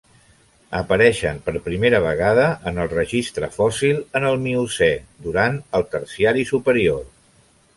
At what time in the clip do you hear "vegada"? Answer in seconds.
2.05-2.47